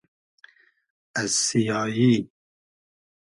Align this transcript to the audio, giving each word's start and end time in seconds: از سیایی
از 1.15 1.29
سیایی 1.29 2.31